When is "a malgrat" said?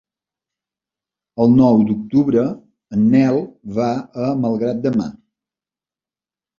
4.27-4.85